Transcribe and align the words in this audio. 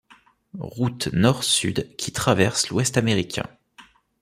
Route 0.57 1.09
nord-sud 1.13 1.95
qui 1.95 2.11
traverse 2.11 2.69
l'Ouest 2.69 2.97
américain. 2.97 3.45